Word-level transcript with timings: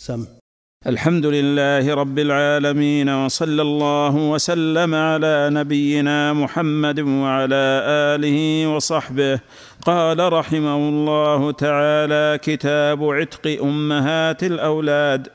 سم. 0.00 0.24
الحمد 0.86 1.26
لله 1.26 1.94
رب 1.94 2.18
العالمين 2.18 3.08
وصلى 3.08 3.62
الله 3.62 4.14
وسلم 4.14 4.94
على 4.94 5.50
نبينا 5.52 6.32
محمد 6.32 7.00
وعلى 7.00 7.82
آله 8.14 8.66
وصحبه. 8.74 9.40
قال 9.86 10.32
رحمه 10.32 10.76
الله 10.76 11.52
تعالى 11.52 12.38
كتاب 12.42 13.10
عتق 13.10 13.62
أمهات 13.62 14.44
الأولاد 14.44 15.28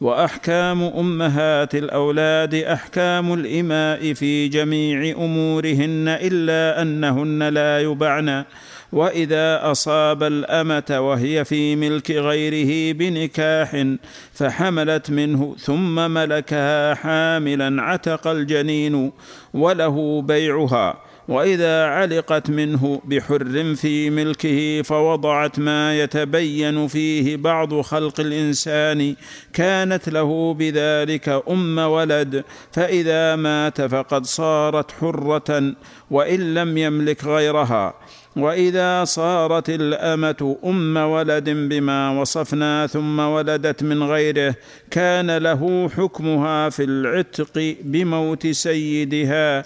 وأحكام 0.00 0.82
أمهات 0.82 1.74
الأولاد 1.74 2.54
أحكام 2.54 3.32
الإماء 3.32 4.12
في 4.12 4.48
جميع 4.48 5.16
أمورهن 5.16 6.08
إلا 6.08 6.82
أنهن 6.82 7.48
لا 7.48 7.80
يبعن. 7.80 8.44
وإذا 8.92 9.70
أصاب 9.70 10.22
الأمة 10.22 10.98
وهي 11.00 11.44
في 11.44 11.76
ملك 11.76 12.10
غيره 12.10 12.92
بنكاح 12.92 13.86
فحملت 14.32 15.10
منه 15.10 15.56
ثم 15.58 16.10
ملكها 16.10 16.94
حاملا 16.94 17.82
عتق 17.82 18.26
الجنين 18.26 19.12
وله 19.54 20.22
بيعها 20.22 21.09
وإذا 21.30 21.84
علقت 21.84 22.50
منه 22.50 23.00
بحر 23.04 23.74
في 23.74 24.10
ملكه 24.10 24.82
فوضعت 24.82 25.58
ما 25.58 26.00
يتبين 26.00 26.86
فيه 26.86 27.36
بعض 27.36 27.80
خلق 27.80 28.20
الإنسان 28.20 29.14
كانت 29.52 30.08
له 30.08 30.54
بذلك 30.54 31.42
أم 31.50 31.78
ولد 31.78 32.44
فإذا 32.72 33.36
مات 33.36 33.82
فقد 33.82 34.26
صارت 34.26 34.90
حرة 34.90 35.74
وإن 36.10 36.54
لم 36.54 36.78
يملك 36.78 37.24
غيرها. 37.24 37.94
وإذا 38.36 39.04
صارت 39.04 39.70
الأمة 39.70 40.56
أم 40.64 40.96
ولد 40.96 41.50
بما 41.50 42.20
وصفنا 42.20 42.86
ثم 42.86 43.18
ولدت 43.18 43.82
من 43.82 44.02
غيره 44.02 44.54
كان 44.90 45.36
له 45.36 45.88
حكمها 45.88 46.68
في 46.68 46.84
العتق 46.84 47.76
بموت 47.82 48.46
سيدها. 48.46 49.64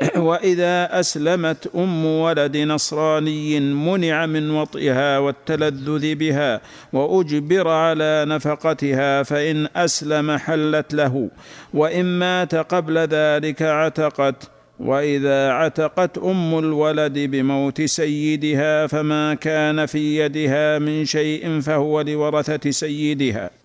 واذا 0.16 1.00
اسلمت 1.00 1.70
ام 1.76 2.06
ولد 2.06 2.56
نصراني 2.56 3.60
منع 3.60 4.26
من 4.26 4.50
وطئها 4.50 5.18
والتلذذ 5.18 6.14
بها 6.14 6.60
واجبر 6.92 7.68
على 7.68 8.24
نفقتها 8.28 9.22
فان 9.22 9.68
اسلم 9.76 10.36
حلت 10.36 10.94
له 10.94 11.28
وان 11.74 12.04
مات 12.04 12.54
قبل 12.54 12.98
ذلك 12.98 13.62
عتقت 13.62 14.50
واذا 14.80 15.50
عتقت 15.50 16.18
ام 16.18 16.58
الولد 16.58 17.18
بموت 17.18 17.82
سيدها 17.82 18.86
فما 18.86 19.34
كان 19.34 19.86
في 19.86 20.18
يدها 20.18 20.78
من 20.78 21.04
شيء 21.04 21.60
فهو 21.60 22.00
لورثه 22.00 22.70
سيدها 22.70 23.59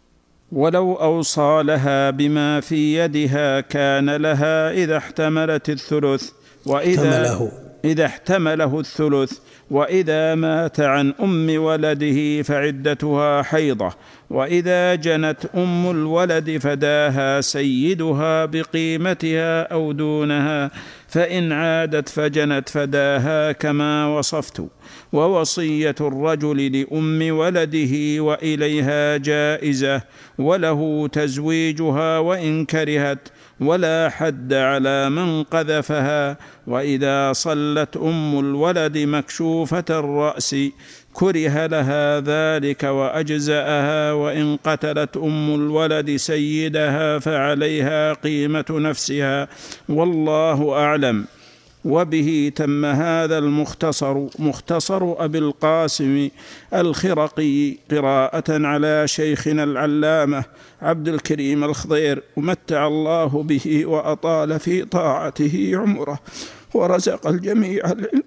ولو 0.51 0.93
اوصى 0.93 1.63
لها 1.63 2.09
بما 2.09 2.59
في 2.59 2.97
يدها 2.99 3.61
كان 3.61 4.09
لها 4.15 4.71
إذا 4.71 4.97
احتملت 4.97 5.69
الثلث 5.69 6.31
وإذا 6.65 7.23
احتمله. 7.23 7.64
إذا 7.85 8.05
احتمله 8.05 8.79
الثلث 8.79 9.39
وإذا 9.71 10.35
مات 10.35 10.79
عن 10.79 11.13
أم 11.21 11.63
ولده 11.63 12.41
فعدتها 12.41 13.41
حيضة 13.41 13.93
وإذا 14.29 14.95
جنت 14.95 15.45
أم 15.55 15.91
الولد 15.91 16.57
فداها 16.57 17.41
سيدها 17.41 18.45
بقيمتها 18.45 19.61
أو 19.61 19.91
دونها 19.91 20.71
فإن 21.07 21.51
عادت 21.51 22.09
فجنت 22.09 22.69
فداها 22.69 23.51
كما 23.51 24.17
وصفت. 24.17 24.61
ووصية 25.13 25.95
الرجل 26.01 26.79
لأم 26.79 27.37
ولده 27.37 28.23
وإليها 28.23 29.17
جائزة 29.17 30.01
وله 30.37 31.07
تزويجها 31.07 32.19
وإن 32.19 32.65
كرهت 32.65 33.29
ولا 33.59 34.09
حد 34.09 34.53
على 34.53 35.09
من 35.09 35.43
قذفها. 35.43 36.37
وإذا 36.67 37.33
صلت 37.33 37.97
أم 37.97 38.39
الولد 38.39 38.97
مكشوفة 38.97 39.85
الرأس 39.89 40.55
كره 41.13 41.65
لها 41.65 42.19
ذلك 42.19 42.83
وأجزأها. 42.83 44.13
وإن 44.13 44.57
قتلت 44.63 45.17
أم 45.17 45.55
الولد 45.55 46.15
سيدها 46.15 47.19
فعليها 47.19 48.13
قيمة 48.13 48.65
نفسها. 48.69 49.47
والله 49.89 50.73
أعلم. 50.73 51.25
وبه 51.85 52.51
تم 52.55 52.85
هذا 52.85 53.37
المختصر 53.37 54.27
مختصر 54.39 55.25
أبي 55.25 55.37
القاسم 55.37 56.29
الخرقي 56.73 57.77
قراءة 57.91 58.43
على 58.49 59.07
شيخنا 59.07 59.63
العلامة 59.63 60.43
عبد 60.81 61.07
الكريم 61.07 61.63
الخضير 61.63 62.23
ومتع 62.35 62.87
الله 62.87 63.43
به 63.43 63.85
وأطال 63.85 64.59
في 64.59 64.85
طاعته 64.85 65.71
عمره 65.73 66.19
ورزق 66.73 67.27
الجميع 67.27 67.91
العلم 67.91 68.23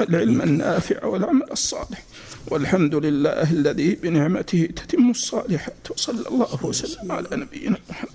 العلم 0.00 0.42
النافع 0.42 1.04
والعمل 1.04 1.50
الصالح 1.52 2.02
والحمد 2.50 2.94
لله 2.94 3.52
الذي 3.52 3.94
بنعمته 3.94 4.68
تتم 4.76 5.10
الصالحات 5.10 5.90
وصلى 5.90 6.28
الله 6.28 6.66
وسلم 6.66 7.12
على 7.12 7.28
نبينا 7.32 7.76
محمد. 7.90 8.10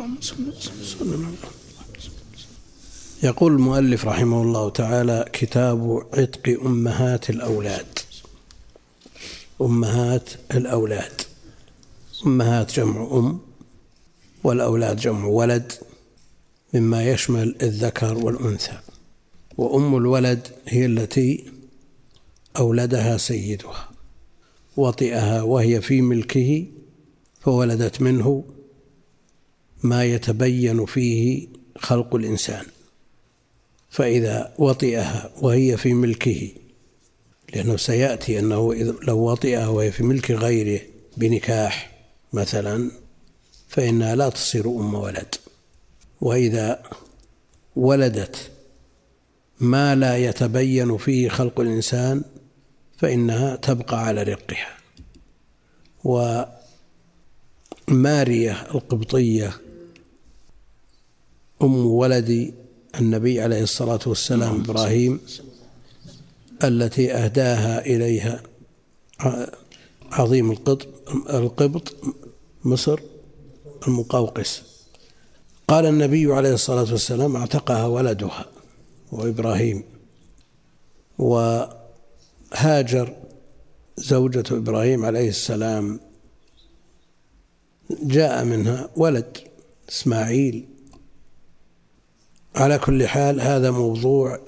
اللهم 0.00 0.16
صل 0.20 0.48
وسلم 0.48 1.36
يقول 3.24 3.52
المؤلف 3.52 4.06
رحمه 4.06 4.42
الله 4.42 4.70
تعالى 4.70 5.24
كتاب 5.32 6.06
عتق 6.12 6.60
أمهات 6.66 7.30
الأولاد. 7.30 7.98
أمهات 9.60 10.30
الأولاد. 10.54 11.20
أمهات 12.26 12.72
جمع 12.72 13.08
أم 13.12 13.40
والأولاد 14.44 14.96
جمع 14.96 15.24
ولد 15.24 15.72
مما 16.74 17.10
يشمل 17.10 17.56
الذكر 17.62 18.18
والأنثى. 18.18 18.78
وأم 19.58 19.96
الولد 19.96 20.48
هي 20.68 20.86
التي 20.86 21.52
أولدها 22.56 23.16
سيدها 23.16 23.90
وطئها 24.76 25.42
وهي 25.42 25.80
في 25.80 26.00
ملكه 26.00 26.66
فولدت 27.40 28.00
منه 28.00 28.44
ما 29.82 30.04
يتبين 30.04 30.86
فيه 30.86 31.48
خلق 31.78 32.14
الإنسان. 32.14 32.64
فإذا 33.92 34.54
وطئها 34.58 35.30
وهي 35.40 35.76
في 35.76 35.94
ملكه 35.94 36.50
لأنه 37.54 37.76
سيأتي 37.76 38.38
أنه 38.38 38.74
لو 39.02 39.18
وطئها 39.18 39.68
وهي 39.68 39.92
في 39.92 40.02
ملك 40.02 40.30
غيره 40.30 40.80
بنكاح 41.16 41.92
مثلا 42.32 42.90
فإنها 43.68 44.14
لا 44.14 44.28
تصير 44.28 44.66
أم 44.66 44.94
ولد. 44.94 45.34
وإذا 46.20 46.82
ولدت 47.76 48.50
ما 49.60 49.94
لا 49.94 50.16
يتبين 50.16 50.96
فيه 50.96 51.28
خلق 51.28 51.60
الإنسان 51.60 52.22
فإنها 52.98 53.56
تبقى 53.56 54.06
على 54.06 54.22
رقها. 54.22 54.76
ومارية 57.88 58.62
القبطية 58.74 59.52
أم 61.62 61.86
ولد 61.86 62.61
النبي 63.00 63.40
عليه 63.40 63.62
الصلاة 63.62 64.00
والسلام 64.06 64.60
إبراهيم 64.60 65.20
التي 66.64 67.12
أهداها 67.12 67.86
إليها. 67.86 68.42
عظيم 70.12 70.50
القبط 70.50 70.88
القبط 71.30 71.96
مصر 72.64 73.00
المقوقس. 73.88 74.62
قال 75.68 75.86
النبي 75.86 76.32
عليه 76.32 76.54
الصلاة 76.54 76.92
والسلام 76.92 77.36
اعتقها 77.36 77.86
ولدها 77.86 78.46
وإبراهيم 79.12 79.84
وهاجر 81.18 83.16
زوجة 83.96 84.44
إبراهيم 84.50 85.04
عليه 85.04 85.28
السلام. 85.28 86.00
جاء 88.02 88.44
منها 88.44 88.90
ولد 88.96 89.38
إسماعيل 89.88 90.68
على 92.56 92.78
كل 92.78 93.06
حال 93.08 93.40
هذا 93.40 93.70
موضوع 93.70 94.38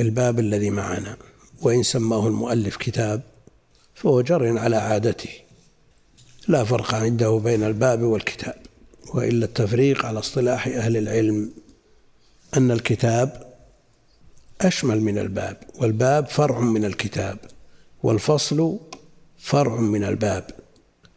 الباب 0.00 0.38
الذي 0.38 0.70
معنا 0.70 1.16
وإن 1.62 1.82
سماه 1.82 2.26
المؤلف 2.26 2.76
كتاب 2.76 3.22
فهو 3.94 4.20
جر 4.20 4.58
على 4.58 4.76
عادته. 4.76 5.30
لا 6.48 6.64
فرق 6.64 6.94
عنده 6.94 7.40
بين 7.44 7.62
الباب 7.62 8.02
والكتاب 8.02 8.56
وإلا 9.14 9.44
التفريق 9.44 10.06
على 10.06 10.18
اصطلاح 10.18 10.66
أهل 10.66 10.96
العلم 10.96 11.52
أن 12.56 12.70
الكتاب 12.70 13.52
أشمل 14.60 15.00
من 15.00 15.18
الباب 15.18 15.56
والباب 15.78 16.26
فرع 16.26 16.60
من 16.60 16.84
الكتاب 16.84 17.38
والفصل 18.02 18.78
فرع 19.38 19.76
من 19.76 20.04
الباب 20.04 20.50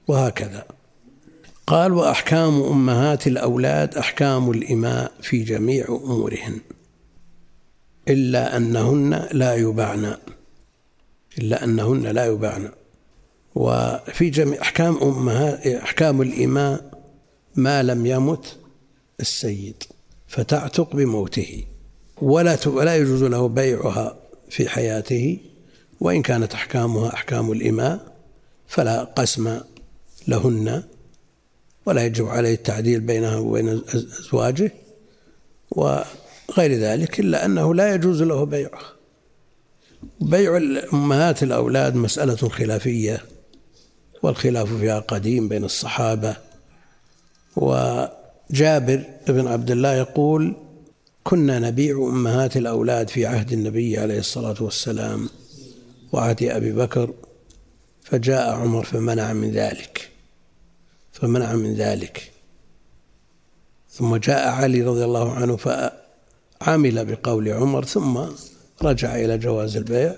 وهكذا. 0.08 0.66
قال 1.68 1.94
وأحكام 1.94 2.64
أمهات 2.64 3.28
الأولاد 3.28 3.98
أحكام 3.98 4.52
الإماء 4.52 5.12
في 5.22 5.44
جميع 5.44 5.86
أمورهن 5.90 6.60
إلا 8.08 8.58
أنهن 8.58 9.28
لا 9.32 9.56
يبعن 9.56 10.18
إلا 11.38 11.64
أنهن 11.64 12.04
لا 12.04 12.26
يبعن. 12.26 12.70
وفي 13.56 14.30
جميع 14.30 14.62
أحكام 14.62 14.98
أمهات 14.98 15.68
أحكام 15.68 16.22
الإماء 16.22 17.02
ما 17.56 17.84
لم 17.84 18.06
يمت 18.06 18.58
السيد 19.20 19.84
فتعتق 20.28 20.96
بموته 20.96 21.66
ولا 22.22 22.58
ولا 22.66 22.96
يجوز 22.96 23.24
له 23.24 23.48
بيعها 23.48 24.18
في 24.50 24.70
حياته 24.70 25.38
وإن 26.00 26.22
كانت 26.22 26.54
أحكامها 26.54 27.14
أحكام 27.14 27.52
الإماء 27.52 28.16
فلا 28.68 29.04
قسم 29.04 29.60
لهن. 30.28 30.84
ولا 31.86 32.06
يجب 32.06 32.28
عليه 32.28 32.54
التعديل 32.54 33.00
بينها 33.00 33.38
وبين 33.38 33.82
أزواجه 33.96 34.72
وغير 35.72 36.74
ذلك 36.74 37.20
إلا 37.20 37.46
أنه 37.46 37.76
لا 37.76 37.96
يجوز 37.96 38.24
له 38.24 38.44
بيعها 38.44 38.96
بيع 40.22 40.58
أمهات 40.94 41.44
الأولاد 41.44 41.96
مسألة 41.96 42.36
خلافية 42.36 43.22
والخلاف 44.24 44.74
فيها 44.74 45.00
قديم 45.00 45.48
بين 45.48 45.64
الصحابة. 45.64 46.36
وجابر 47.56 49.04
بن 49.28 49.48
عبد 49.48 49.72
الله 49.72 49.96
يقول 49.96 50.56
كنا 51.24 51.60
نبيع 51.60 51.98
أمهات 51.98 52.58
الأولاد 52.58 53.10
في 53.10 53.26
عهد 53.26 53.52
النبي 53.54 53.98
عليه 53.98 54.20
الصلاة 54.20 54.64
والسلام 54.64 55.30
وعهد 56.12 56.44
أبي 56.44 56.72
بكر 56.72 57.14
فجاء 58.04 58.56
عمر 58.56 58.84
فمنع 58.84 59.34
من 59.34 59.52
ذلك. 59.52 60.12
فمنع 61.16 61.54
من 61.54 61.74
ذلك. 61.74 62.32
ثم 63.90 64.16
جاء 64.16 64.48
علي 64.50 64.82
رضي 64.82 65.06
الله 65.06 65.32
عنه 65.34 65.56
فعمل 65.56 67.06
بقول 67.06 67.50
عمر 67.50 67.86
ثم 67.86 68.20
رجع 68.84 69.16
إلى 69.16 69.38
جواز 69.38 69.78
البيع. 69.78 70.16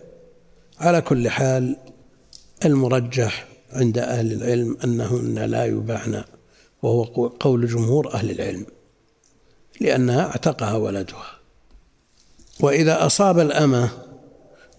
على 0.80 1.02
كل 1.02 1.30
حال 1.30 1.78
المرجح 2.66 3.48
عند 3.72 3.98
أهل 3.98 4.34
العلم 4.34 4.78
أنهن 4.84 5.40
لا 5.40 5.66
يباعن 5.66 6.24
وهو 6.82 7.28
قول 7.28 7.68
جمهور 7.68 8.14
أهل 8.14 8.32
العلم 8.32 8.66
لأنها 9.82 10.26
اعتقها 10.26 10.76
ولدها. 10.76 11.32
وإذا 12.60 13.06
أصاب 13.06 13.40
الأمة 13.40 13.90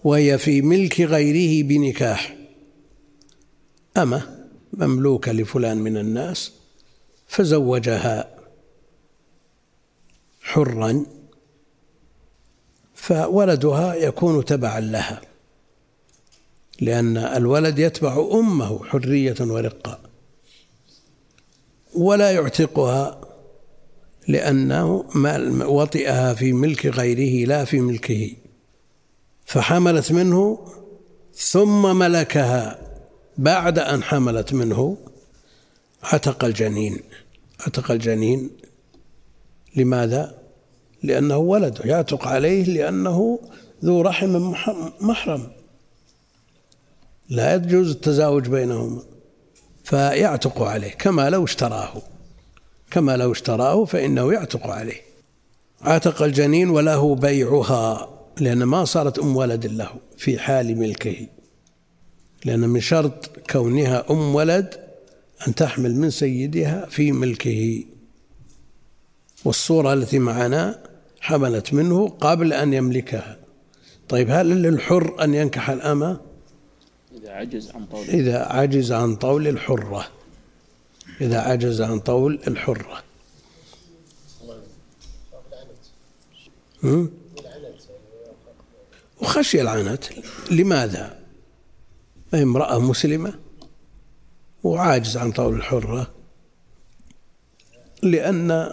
وهي 0.03 0.37
في 0.37 0.61
ملك 0.61 1.01
غيره 1.01 1.67
بنكاح 1.67 2.35
أمة 3.97 4.38
مملوكة 4.73 5.31
لفلان 5.31 5.77
من 5.77 5.97
الناس 5.97 6.51
فزوجها 7.27 8.35
حرا 10.41 11.05
فولدها 12.95 13.95
يكون 13.95 14.45
تبعا 14.45 14.79
لها 14.79 15.21
لأن 16.81 17.17
الولد 17.17 17.79
يتبع 17.79 18.27
أمه 18.31 18.83
حرية 18.83 19.35
ورقة 19.39 19.99
ولا 21.95 22.31
يعتقها 22.31 23.21
لأنه 24.27 25.05
وطئها 25.65 26.33
في 26.33 26.53
ملك 26.53 26.85
غيره 26.85 27.47
لا 27.47 27.65
في 27.65 27.79
ملكه 27.79 28.31
فحملت 29.45 30.11
منه 30.11 30.67
ثم 31.33 31.95
ملكها. 31.95 32.88
بعد 33.39 33.79
أن 33.79 34.03
حملت 34.03 34.53
منه 34.53 34.97
عتق 36.03 36.43
الجنين. 36.43 36.99
عتق 37.59 37.91
الجنين 37.91 38.49
لماذا؟ 39.75 40.35
لأنه 41.03 41.37
ولده 41.37 41.85
يعتق 41.85 42.27
عليه 42.27 42.63
لأنه 42.63 43.39
ذو 43.85 44.01
رحم 44.01 44.53
محرم. 45.01 45.51
لا 47.29 47.55
يجوز 47.55 47.91
التزاوج 47.91 48.47
بينهما. 48.47 49.01
فيعتق 49.83 50.61
عليه 50.61 50.91
كما 50.91 51.29
لو 51.29 51.43
اشتراه. 51.43 52.01
كما 52.91 53.17
لو 53.17 53.31
اشتراه 53.31 53.85
فإنه 53.85 54.33
يعتق 54.33 54.67
عليه. 54.67 55.01
عتق 55.81 56.21
الجنين 56.21 56.69
وله 56.69 57.15
بيعها 57.15 58.09
لأن 58.39 58.63
ما 58.63 58.85
صارت 58.85 59.19
أم 59.19 59.35
ولد 59.35 59.65
له 59.65 59.89
في 60.17 60.39
حال 60.39 60.79
ملكه. 60.79 61.27
لأن 62.45 62.59
من 62.59 62.81
شرط 62.81 63.31
كونها 63.49 64.05
أم 64.11 64.35
ولد 64.35 64.89
أن 65.47 65.55
تحمل 65.55 65.95
من 65.95 66.09
سيدها 66.09 66.85
في 66.85 67.11
ملكه. 67.11 67.83
والصورة 69.45 69.93
التي 69.93 70.19
معنا 70.19 70.83
حملت 71.21 71.73
منه 71.73 72.07
قبل 72.07 72.53
أن 72.53 72.73
يملكها. 72.73 73.37
طيب 74.09 74.29
هل 74.29 74.47
للحر 74.47 75.23
أن 75.23 75.33
ينكح 75.33 75.69
الأمة؟ 75.69 76.19
إذا 77.15 77.31
عجز 77.31 77.71
عن 77.71 77.85
طول. 77.85 78.07
إذا 78.07 78.37
عجز 78.37 78.91
عن 78.91 79.15
طول 79.15 79.47
الحرة. 79.47 80.07
إذا 81.21 81.39
عجز 81.39 81.81
عن 81.81 81.99
طول 81.99 82.39
الحرة. 82.47 83.03
وخشي 89.21 89.61
العنت. 89.61 90.03
لماذا؟ 90.51 91.18
امرأة 92.33 92.79
مسلمة 92.79 93.33
وعاجز 94.63 95.17
عن 95.17 95.31
طول 95.31 95.55
الحرة 95.55 96.13
لأن 98.03 98.69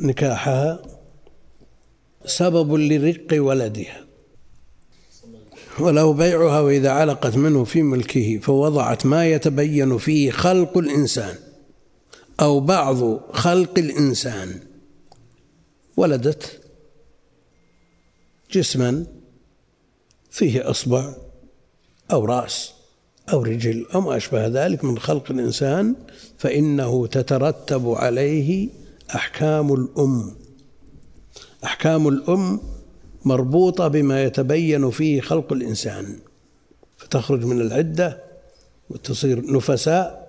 نكاحها 0.00 0.82
سبب 2.24 2.74
لرق 2.74 3.26
ولدها. 3.32 4.06
ولو 5.78 6.12
بيعها 6.12 6.60
وإذا 6.60 6.90
علقت 6.90 7.36
منه 7.36 7.64
في 7.64 7.82
ملكه 7.82 8.38
فوضعت 8.38 9.06
ما 9.06 9.26
يتبين 9.26 9.98
فيه 9.98 10.30
خلق 10.30 10.78
الإنسان 10.78 11.34
أو 12.40 12.60
بعض 12.60 13.20
خلق 13.32 13.78
الإنسان. 13.78 14.60
ولدت 15.96 16.60
جسما 18.52 19.06
فيه 20.30 20.70
إصبع 20.70 21.14
أو 22.12 22.24
رأس 22.24 22.72
أو 23.32 23.42
رجل 23.42 23.86
أو 23.94 24.00
ما 24.00 24.16
أشبه 24.16 24.46
ذلك 24.46 24.84
من 24.84 24.98
خلق 24.98 25.30
الإنسان 25.30 25.94
فإنه 26.38 27.06
تترتب 27.06 27.88
عليه 27.88 28.68
أحكام 29.14 29.74
الأم. 29.74 30.34
أحكام 31.64 32.08
الأم 32.08 32.60
مربوطة 33.24 33.88
بما 33.88 34.24
يتبين 34.24 34.90
فيه 34.90 35.20
خلق 35.20 35.52
الإنسان. 35.52 36.18
فتخرج 36.96 37.44
من 37.44 37.60
العدة 37.60 38.22
وتصير 38.90 39.52
نفساء 39.52 40.26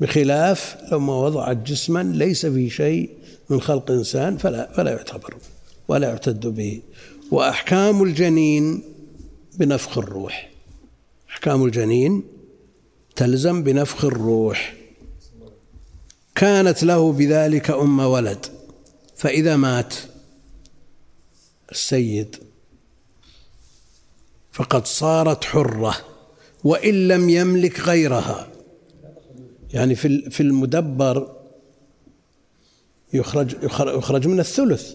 بخلاف 0.00 0.76
لو 0.92 0.98
ما 0.98 1.14
وضعت 1.14 1.56
جسما 1.56 2.02
ليس 2.02 2.46
فيه 2.46 2.68
شيء 2.68 3.10
من 3.50 3.60
خلق 3.60 3.90
إنسان 3.90 4.36
فلا 4.36 4.72
فلا 4.72 4.90
يعتبر 4.90 5.34
ولا 5.88 6.08
يعتد 6.08 6.46
به. 6.46 6.82
وأحكام 7.30 8.02
الجنين 8.02 8.82
بنفخ 9.58 9.98
الروح. 9.98 10.51
أحكام 11.42 11.64
الجنين 11.64 12.22
تلزم 13.16 13.62
بنفخ 13.62 14.04
الروح. 14.04 14.74
كانت 16.34 16.82
له 16.82 17.12
بذلك 17.12 17.70
أم 17.70 18.00
ولد 18.00 18.46
فإذا 19.16 19.56
مات 19.56 19.94
السيد. 21.70 22.36
فقد 24.52 24.86
صارت 24.86 25.44
حرة 25.44 25.96
وإن 26.64 27.08
لم 27.08 27.28
يملك 27.28 27.80
غيرها. 27.80 28.48
يعني 29.72 29.94
في 29.94 30.30
في 30.30 30.42
المدبر 30.42 31.36
يخرج 33.12 33.56
يخرج 33.62 34.26
من 34.26 34.40
الثلث. 34.40 34.94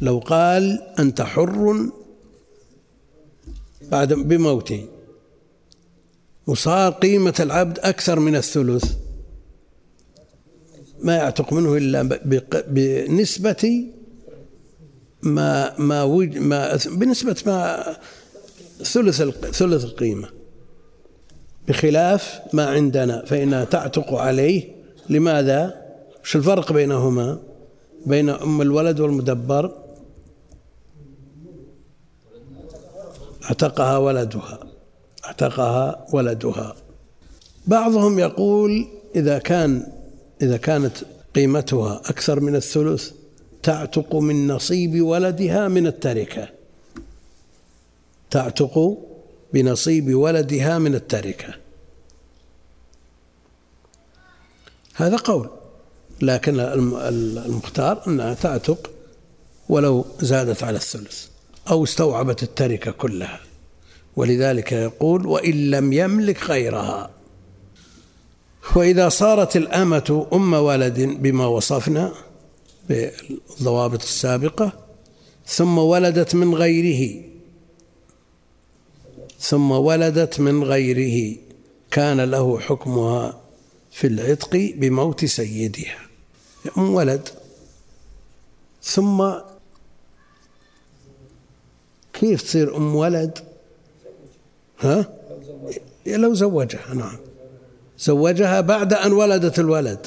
لو 0.00 0.18
قال 0.18 0.82
أنت 0.98 1.22
حر 1.22 1.90
بعد 3.90 4.12
بموتي 4.12 4.88
وصار 6.46 6.92
قيمة 6.92 7.34
العبد 7.40 7.78
أكثر 7.78 8.20
من 8.20 8.36
الثلث. 8.36 8.94
ما 11.02 11.16
يعتق 11.16 11.52
منه 11.52 11.76
إلا 11.76 12.02
بنسبة 12.68 13.84
ما 15.22 15.78
ما 15.78 16.02
وج 16.02 16.38
ما 16.38 16.78
بنسبة 16.86 17.36
ما 17.46 17.84
ثلث 18.82 19.22
ثلث 19.52 19.84
القيمة. 19.84 20.28
بخلاف 21.68 22.40
ما 22.52 22.66
عندنا 22.66 23.24
فإنها 23.24 23.64
تعتق 23.64 24.14
عليه. 24.14 24.74
لماذا؟ 25.08 25.86
وش 26.22 26.36
الفرق 26.36 26.72
بينهما؟ 26.72 27.42
بين 28.06 28.28
أم 28.28 28.62
الولد 28.62 29.00
والمدبر. 29.00 29.79
اعتقها 33.50 33.98
ولدها 33.98 34.58
اعتقها 35.24 36.06
ولدها. 36.12 36.76
بعضهم 37.66 38.18
يقول 38.18 38.88
إذا 39.16 39.38
كان 39.38 39.92
إذا 40.42 40.56
كانت 40.56 40.96
قيمتها 41.34 42.00
أكثر 42.04 42.40
من 42.40 42.56
الثلث 42.56 43.10
تعتق 43.62 44.16
من 44.16 44.46
نصيب 44.46 45.02
ولدها 45.02 45.68
من 45.68 45.86
التركة. 45.86 46.48
تعتق 48.30 48.98
بنصيب 49.52 50.14
ولدها 50.14 50.78
من 50.78 50.94
التركة. 50.94 51.54
هذا 54.94 55.16
قول 55.16 55.50
لكن 56.22 56.60
المختار 57.46 58.02
أنها 58.06 58.34
تعتق 58.34 58.90
ولو 59.68 60.04
زادت 60.20 60.62
على 60.62 60.76
الثلث. 60.76 61.29
أو 61.70 61.84
استوعبت 61.84 62.42
التركة 62.42 62.90
كلها. 62.90 63.40
ولذلك 64.16 64.72
يقول 64.72 65.26
وإن 65.26 65.70
لم 65.70 65.92
يملك 65.92 66.44
غيرها. 66.44 67.10
وإذا 68.76 69.08
صارت 69.08 69.56
الأمة 69.56 70.26
أم 70.32 70.52
ولد 70.52 71.00
بما 71.00 71.46
وصفنا 71.46 72.12
بالضوابط 72.88 74.02
السابقة 74.02 74.72
ثم 75.46 75.78
ولدت 75.78 76.34
من 76.34 76.54
غيره. 76.54 77.22
ثم 79.40 79.70
ولدت 79.70 80.40
من 80.40 80.64
غيره. 80.64 81.36
كان 81.90 82.20
له 82.20 82.60
حكمها 82.60 83.40
في 83.90 84.06
العتق 84.06 84.74
بموت 84.76 85.24
سيدها. 85.24 85.98
أم 86.78 86.94
ولد. 86.94 87.28
ثم 88.82 89.32
كيف 92.20 92.42
تصير 92.42 92.76
أم 92.76 92.96
ولد؟ 92.96 93.38
ها؟ 94.80 95.06
لو 96.06 96.34
زوجها 96.34 96.94
نعم. 96.94 97.18
زوجها 97.98 98.60
بعد 98.60 98.92
أن 98.92 99.12
ولدت 99.12 99.58
الولد. 99.58 100.06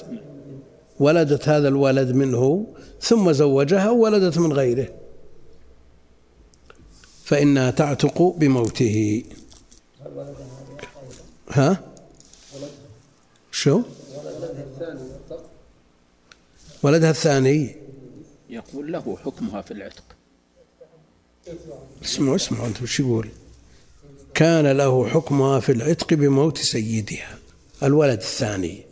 ولدت 0.99 1.49
هذا 1.49 1.67
الولد 1.67 2.15
منه 2.15 2.65
ثم 3.01 3.31
زوجها 3.31 3.89
وولدت 3.89 4.37
من 4.37 4.53
غيره. 4.53 4.87
فإنها 7.23 7.71
تعتق 7.71 8.21
بموته. 8.21 9.23
ها؟ 11.49 11.83
شو؟ 13.51 13.81
ولدها 16.83 17.09
الثاني. 17.09 17.75
يقول 18.49 18.91
له 18.91 19.17
حكمها 19.25 19.61
في 19.61 19.71
العتق. 19.71 20.03
اسمعوا 22.03 22.35
اسمعوا 22.35 22.67
انت 22.67 22.81
وش 22.81 22.99
يقول؟ 22.99 23.29
كان 24.33 24.67
له 24.67 25.07
حكمها 25.07 25.59
في 25.59 25.71
العتق 25.71 26.13
بموت 26.13 26.57
سيدها 26.57 27.37
الولد 27.83 28.19
الثاني. 28.19 28.83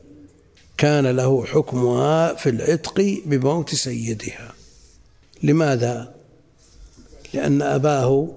كان 0.78 1.08
له 1.08 1.46
حكمها 1.46 2.34
في 2.34 2.50
العتق 2.50 3.22
بموت 3.26 3.76
سيدها. 3.76 4.54
لماذا؟ 5.44 6.16
لأن 7.34 7.62
أباه 7.62 8.28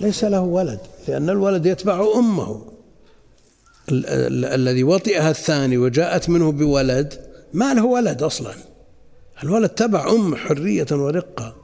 ليس 0.00 0.24
له 0.24 0.40
ولد 0.40 0.80
لأن 1.08 1.30
الولد 1.30 1.66
يتبع 1.66 2.06
أمه. 2.14 2.72
الذي 3.90 4.84
وطئها 4.84 5.30
الثاني 5.30 5.78
وجاءت 5.78 6.28
منه 6.28 6.52
بولد 6.52 7.26
ما 7.52 7.74
له 7.74 7.84
ولد 7.84 8.22
أصلا. 8.22 8.54
الولد 9.42 9.68
تبع 9.68 10.10
أم 10.10 10.36
حرية 10.36 10.86
ورقة. 10.90 11.61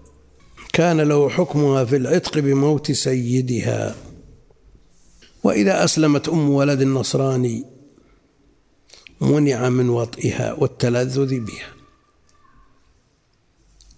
كان 0.73 1.01
له 1.01 1.29
حكمها 1.29 1.85
في 1.85 1.97
العتق 1.97 2.39
بموت 2.39 2.93
سيدها. 2.93 3.95
وإذا 5.45 5.85
أسلمت 5.85 6.29
أم 6.29 6.51
ولد 6.51 6.81
النصراني 6.81 7.65
منع 9.21 9.69
من 9.69 9.89
وطئها 9.89 10.53
والتلذذ 10.53 11.41
بها. 11.41 11.73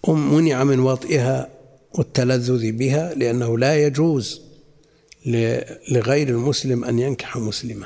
أم 0.09 0.33
منع 0.33 0.63
من 0.63 0.79
وطئها 0.79 1.49
والتلذذ 1.93 2.71
بها 2.71 3.13
لأنه 3.13 3.57
لا 3.57 3.85
يجوز 3.85 4.41
لغير 5.91 6.29
المسلم 6.29 6.83
أن 6.83 6.99
ينكح 6.99 7.37
مسلمة 7.37 7.85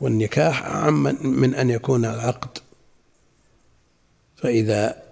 والنكاح 0.00 0.64
أعم 0.64 1.02
من 1.22 1.54
أن 1.54 1.70
يكون 1.70 2.04
العقد. 2.04 2.58
فإذا 4.36 5.09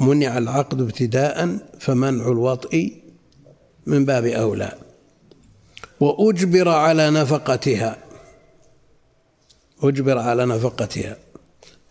منع 0.00 0.38
العقد 0.38 0.80
ابتداء 0.80 1.58
فمنع 1.78 2.28
الوطء 2.28 3.02
من 3.86 4.04
باب 4.04 4.24
أولى. 4.24 4.72
وأجبر 6.00 6.68
على 6.68 7.10
نفقتها. 7.10 7.96
أجبر 9.82 10.18
على 10.18 10.46
نفقتها 10.46 11.16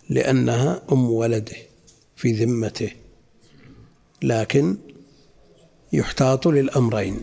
لأنها 0.09 0.81
أم 0.91 1.11
ولده 1.11 1.55
في 2.15 2.31
ذمته 2.31 2.91
لكن 4.21 4.77
يحتاط 5.93 6.47
للأمرين. 6.47 7.21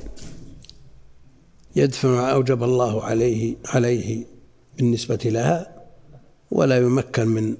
يدفع 1.76 2.08
ما 2.08 2.32
أوجب 2.32 2.62
الله 2.62 3.04
عليه 3.04 3.56
عليه 3.64 4.26
بالنسبة 4.76 5.20
لها 5.24 5.86
ولا 6.50 6.78
يمكن 6.78 7.28
من 7.28 7.56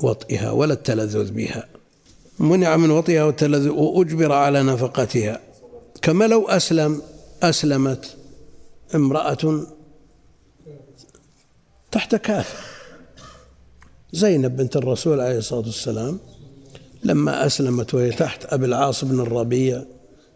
وطئها 0.00 0.50
ولا 0.50 0.74
التلذذ 0.74 1.32
بها. 1.32 1.75
منع 2.38 2.76
من 2.76 2.90
وطئها 2.90 3.24
والتلذذ 3.24 3.68
وأجبر 3.68 4.32
على 4.32 4.62
نفقتها. 4.62 5.40
كما 6.02 6.24
لو 6.24 6.48
أسلم 6.48 7.02
أسلمت 7.42 8.16
امرأة 8.94 9.66
تحت 11.92 12.14
كافر 12.14 12.58
زينب 14.12 14.56
بنت 14.56 14.76
الرسول 14.76 15.20
عليه 15.20 15.38
الصلاة 15.38 15.60
والسلام 15.60 16.18
لما 17.04 17.46
أسلمت 17.46 17.94
وهي 17.94 18.10
تحت 18.10 18.44
أبي 18.44 18.66
العاص 18.66 19.04
بن 19.04 19.20
الربيع 19.20 19.84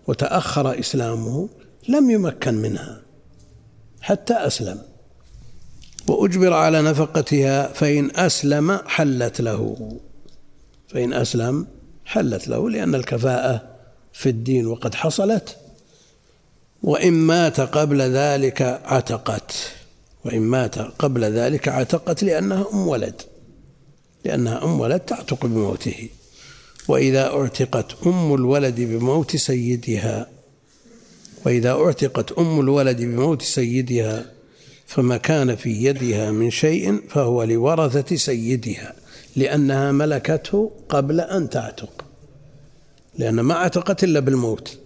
وتأخر 0.06 0.78
إسلامه 0.78 1.48
لم 1.88 2.10
يمكن 2.10 2.54
منها 2.54 3.02
حتى 4.00 4.34
أسلم. 4.34 4.78
وأجبر 6.08 6.52
على 6.52 6.82
نفقتها 6.82 7.68
فإن 7.72 8.10
أسلم 8.16 8.78
حلت 8.86 9.40
له. 9.40 9.98
فإن 10.88 11.12
أسلم 11.12 11.66
حلت 12.10 12.48
له 12.48 12.70
لأن 12.70 12.94
الكفاءة 12.94 13.62
في 14.12 14.28
الدين 14.28 14.66
وقد 14.66 14.94
حصلت. 14.94 15.56
وإن 16.82 17.12
مات 17.12 17.60
قبل 17.60 18.00
ذلك 18.02 18.62
عتقت. 18.84 19.52
وإن 20.24 20.40
مات 20.40 20.78
قبل 20.78 21.24
ذلك 21.24 21.68
عتقت 21.68 22.22
لأنها 22.22 22.66
أم 22.72 22.88
ولد. 22.88 23.22
لأنها 24.24 24.64
أم 24.64 24.80
ولد 24.80 25.00
تعتق 25.00 25.46
بموته. 25.46 26.08
وإذا 26.88 27.26
اعتقت 27.26 28.06
أم 28.06 28.34
الولد 28.34 28.80
بموت 28.80 29.36
سيدها 29.36 30.26
وإذا 31.46 31.70
اعتقت 31.70 32.32
أم 32.32 32.60
الولد 32.60 33.02
بموت 33.02 33.42
سيدها 33.42 34.24
فما 34.86 35.16
كان 35.16 35.56
في 35.56 35.70
يدها 35.84 36.30
من 36.30 36.50
شيء 36.50 37.00
فهو 37.08 37.42
لورثة 37.42 38.16
سيدها 38.16 38.94
لأنها 39.36 39.92
ملكته 39.92 40.70
قبل 40.88 41.20
أن 41.20 41.50
تعتق. 41.50 41.99
لأن 43.20 43.40
ما 43.40 43.54
أعتقت 43.54 44.04
إلا 44.04 44.20
بالموت. 44.20 44.78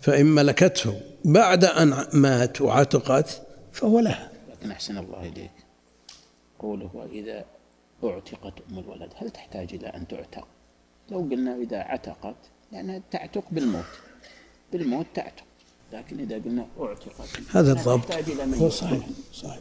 فإن 0.00 0.26
ملكته 0.26 1.00
بعد 1.24 1.64
أن 1.64 2.06
مات 2.12 2.60
وعتقت 2.60 3.42
فهو 3.72 4.00
لها. 4.00 4.30
لكن 4.50 4.70
أحسن 4.70 4.98
الله 4.98 5.20
إليك. 5.22 5.50
قوله 6.58 6.90
وإذا 6.94 7.44
أعتقت 8.04 8.52
أم 8.70 8.78
الولد 8.78 9.12
هل 9.16 9.30
تحتاج 9.30 9.74
إلى 9.74 9.86
أن 9.86 10.08
تعتق؟ 10.08 10.46
لو 11.10 11.18
قلنا 11.18 11.56
إذا 11.56 11.78
عتقت 11.78 12.36
لأنها 12.72 13.00
تعتق 13.10 13.44
بالموت. 13.50 13.84
بالموت 14.72 15.06
تعتق. 15.14 15.44
لكن 15.92 16.20
إذا 16.20 16.36
قلنا 16.36 16.66
أعتقت 16.80 17.28
هذا 17.50 17.72
الضبط. 17.72 18.12
هو 18.58 18.68
صحيح 18.68 19.06
صحيح. 19.34 19.60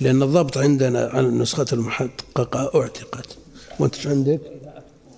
لأن 0.00 0.22
الضبط 0.22 0.58
عندنا 0.58 1.06
على 1.06 1.26
النسخة 1.26 1.66
المحققة 1.72 2.80
أعتقت. 2.82 3.38
وأنت 3.78 4.06
عندك 4.06 4.40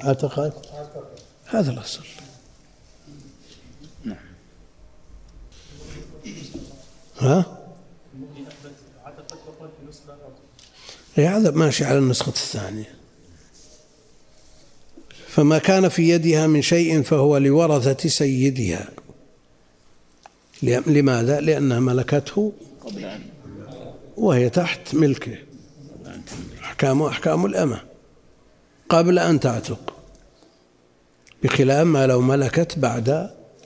عتقت؟ 0.01 0.71
هذا 1.51 1.71
الأصل. 1.71 2.05
نعم. 4.05 4.17
ها؟ 7.19 7.59
إيه، 11.19 11.37
هذا 11.37 11.51
ماشي 11.51 11.85
على 11.85 11.99
النسخة 11.99 12.29
الثانية. 12.29 12.95
فما 15.29 15.59
كان 15.59 15.89
في 15.89 16.09
يدها 16.09 16.47
من 16.47 16.63
شيء 16.63 17.03
فهو 17.03 17.37
لورثة 17.37 18.09
سيدها. 18.09 18.89
لماذا؟ 20.63 21.41
لأنها 21.41 21.81
ملكته 21.81 22.53
وهي 24.17 24.51
تحت 24.51 24.95
ملكه. 24.95 25.39
أحكام 26.63 27.03
أحكام 27.03 27.47
الأمة. 27.47 27.81
قبل 28.89 29.19
أن 29.19 29.41
تعتق. 29.41 30.00
بخلاف 31.43 31.87
ما 31.87 32.07
لو 32.07 32.21
ملكت 32.21 32.79
بعد 32.79 33.09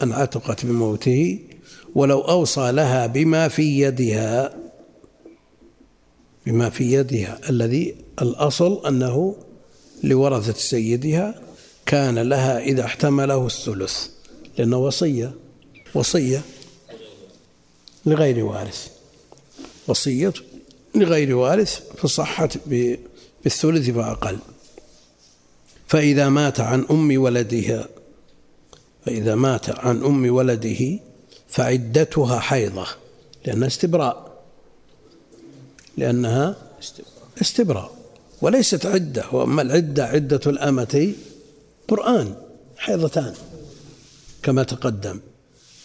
أن 0.02 0.12
عتقت 0.12 0.66
بموته 0.66 1.38
ولو 1.94 2.20
أوصى 2.20 2.72
لها 2.72 3.06
بما 3.06 3.48
في 3.48 3.80
يدها 3.80 4.54
بما 6.46 6.70
في 6.70 6.92
يدها 6.92 7.40
الذي 7.50 7.96
الأصل 8.22 8.86
أنه 8.86 9.36
لورثة 10.02 10.52
سيدها 10.52 11.34
كان 11.86 12.18
لها 12.18 12.58
إذا 12.58 12.84
احتمله 12.84 13.46
الثلث 13.46 14.06
لأنه 14.58 14.76
وصية 14.76 15.34
وصية 15.94 16.42
لغير 18.06 18.44
وارث 18.44 18.88
وصية 19.86 20.32
لغير 20.94 21.36
وارث 21.36 21.80
فصحت 21.96 22.58
بالثلث 22.66 23.90
فأقل. 23.90 24.38
فإذا 25.86 26.28
مات 26.28 26.60
عن 26.60 26.86
أم 26.90 27.22
ولدها 27.22 27.88
فإذا 29.06 29.34
مات 29.34 29.70
عن 29.70 30.04
أم 30.04 30.34
ولده 30.34 30.98
فعدتها 31.48 32.38
حيضة 32.38 32.86
لأنها 33.46 33.66
استبراء 33.66 34.44
لأنها 35.96 36.56
استبراء 37.42 37.94
وليست 38.42 38.86
عدة 38.86 39.24
وأما 39.32 39.62
العدة 39.62 40.04
عدة 40.04 40.40
الأمة 40.46 41.12
قرآن 41.88 42.34
حيضتان 42.76 43.34
كما 44.42 44.62
تقدم. 44.62 45.20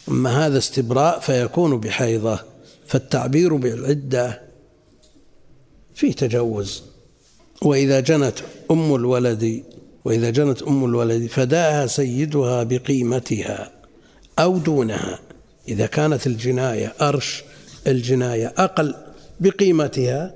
أما 0.10 0.46
هذا 0.46 0.58
استبراء 0.58 1.20
فيكون 1.20 1.80
بحيضة 1.80 2.40
فالتعبير 2.88 3.56
بالعدة 3.56 4.42
فيه 5.96 6.14
تجوز. 6.14 6.84
وإذا 7.62 8.00
جنت 8.00 8.40
أم 8.72 8.96
الولد 8.96 9.64
وإذا 10.10 10.30
جنت 10.30 10.62
أم 10.62 10.86
الولد 10.86 11.26
فداها 11.26 11.88
سيدها 11.88 12.64
بقيمتها 12.64 13.72
أو 14.40 14.58
دونها. 14.58 15.20
إذا 15.68 15.86
كانت 15.86 16.28
الجناية 16.28 16.94
أرش 17.02 17.44
الجناية 17.88 18.54
أقل 18.58 18.96
بقيمتها 19.40 20.36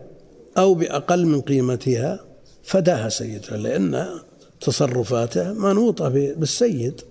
أو 0.57 0.73
بأقل 0.73 1.25
من 1.25 1.41
قيمتها 1.41 2.25
فداها 2.63 3.09
سيدها 3.09 3.57
لأن 3.57 4.07
تصرفاته 4.61 5.53
منوطة 5.53 6.09
بالسيد. 6.09 7.01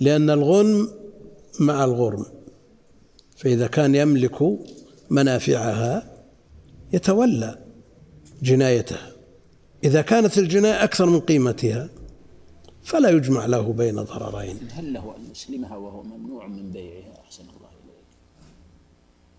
لأن 0.00 0.30
الغنم 0.30 0.88
مع 1.60 1.84
الغرم. 1.84 2.26
فإذا 3.36 3.66
كان 3.66 3.94
يملك 3.94 4.38
منافعها 5.10 6.12
يتولى 6.92 7.58
جنايتها 8.42 9.15
إذا 9.84 10.02
كانت 10.02 10.38
الجناية 10.38 10.84
أكثر 10.84 11.06
من 11.06 11.20
قيمتها 11.20 11.88
فلا 12.82 13.10
يجمع 13.10 13.46
له 13.46 13.72
بين 13.72 14.02
ضررين. 14.02 14.58
هل 14.72 14.92
له 14.92 15.16
أن 15.16 15.30
يسلمها 15.30 15.76
وهو 15.76 16.02
ممنوع 16.02 16.46
من 16.46 16.70
بيعها؟ 16.70 17.20
أحسن 17.24 17.42
الله 17.42 17.68
إليك. 17.84 18.06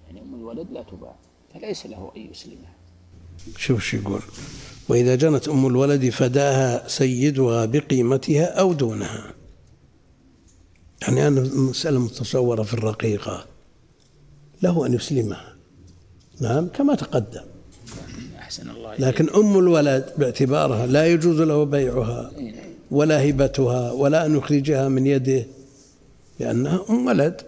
يعني 0.08 0.22
أم 0.22 0.36
الولد 0.36 0.72
لا 0.72 0.84
تباع 0.84 1.15
فليس 1.53 1.86
له 1.86 2.12
أن 2.17 2.22
يسلمها. 2.32 2.75
شوف 3.58 3.84
شو 3.84 3.98
يقول. 3.98 4.22
وإذا 4.89 5.15
جنت 5.15 5.48
أم 5.48 5.67
الولد 5.67 6.10
فداها 6.10 6.88
سيدها 6.88 7.65
بقيمتها 7.65 8.46
أو 8.46 8.74
دونها. 8.74 9.34
يعني 11.01 11.27
أنا 11.27 11.41
مسألة 11.41 12.00
متصورة 12.00 12.63
في 12.63 12.74
الرقيقة. 12.74 13.46
له 14.62 14.86
أن 14.86 14.94
يسلمها. 14.94 15.56
نعم 16.41 16.67
كما 16.67 16.96
تقدم. 16.96 17.46
أحسن 18.48 18.70
الله 18.70 18.96
لكن 18.96 19.30
أم 19.30 19.60
الولد 19.60 20.06
باعتبارها 20.18 20.86
لا 20.86 21.08
يجوز 21.08 21.42
له 21.42 21.63
بيعها 21.63 22.32
ولا 22.92 23.30
هبتها 23.30 23.92
ولا 23.92 24.25
أن 24.25 24.38
يخرجها 24.38 24.88
من 24.88 25.08
يده 25.08 25.46
لأنها 26.39 26.86
أم 26.89 27.08
ولد. 27.08 27.42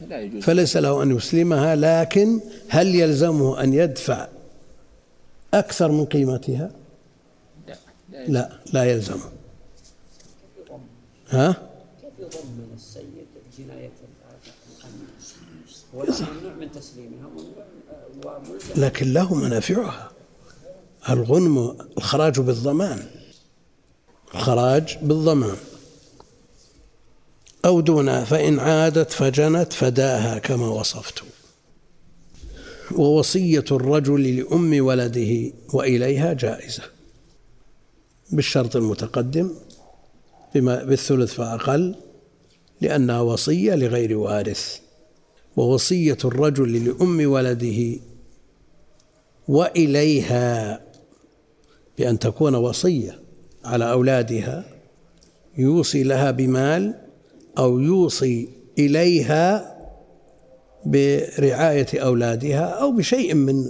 فلا 0.00 0.20
يجوز. 0.20 0.42
فليس 0.42 0.76
له 0.76 1.02
أن 1.02 1.16
يسلمها 1.16 1.76
لكن 1.76 2.40
هل 2.68 2.94
يلزمه 2.94 3.62
أن 3.62 3.74
يدفع 3.74 4.28
أكثر 5.54 5.92
من 5.92 6.04
قيمتها؟ 6.04 6.70
لا 7.68 7.76
لا, 8.28 8.58
لا 8.72 8.84
يلزمه 8.84 9.30
ها؟ 11.30 11.52
كيف 12.00 12.12
يضمن 12.18 12.70
السيد 12.76 13.04
جناية 13.58 13.90
ممنوع 15.94 16.54
من 16.60 16.72
تسليمها 16.72 17.28
لكن 18.76 19.12
له 19.12 19.34
منافعها. 19.34 20.17
الغنم 21.10 21.76
الخراج 21.98 22.40
بالضمان 22.40 23.06
الخراج 24.34 24.98
بالضمان. 25.02 25.56
أو 27.64 27.80
دونها 27.80 28.24
فإن 28.24 28.58
عادت 28.58 29.12
فجنت 29.12 29.72
فداها 29.72 30.38
كما 30.38 30.68
وصفت. 30.68 31.22
ووصية 32.92 33.64
الرجل 33.70 34.36
لأم 34.36 34.86
ولده 34.86 35.52
وإليها 35.72 36.32
جائزة. 36.32 36.82
بالشرط 38.30 38.76
المتقدم 38.76 39.50
بما 40.54 40.84
بالثلث 40.84 41.34
فأقل 41.34 41.94
لأنها 42.80 43.20
وصية 43.20 43.74
لغير 43.74 44.16
وارث. 44.16 44.78
ووصية 45.56 46.18
الرجل 46.24 46.84
لأم 46.84 47.30
ولده 47.30 48.00
وإليها 49.48 50.80
بأن 51.98 52.18
تكون 52.18 52.54
وصية 52.54 53.18
على 53.64 53.90
أولادها 53.90 54.64
يوصي 55.58 56.02
لها 56.02 56.30
بمال 56.30 56.94
أو 57.58 57.78
يوصي 57.78 58.48
إليها 58.78 59.74
برعاية 60.86 61.86
أولادها 61.94 62.60
أو 62.60 62.92
بشيء 62.92 63.34
من 63.34 63.64